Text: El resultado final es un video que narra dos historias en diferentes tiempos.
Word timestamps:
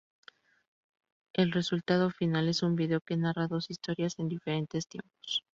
El 1.31 1.51
resultado 1.51 2.09
final 2.09 2.49
es 2.49 2.63
un 2.63 2.75
video 2.75 3.01
que 3.01 3.17
narra 3.17 3.47
dos 3.47 3.69
historias 3.69 4.17
en 4.17 4.29
diferentes 4.29 4.87
tiempos. 4.87 5.43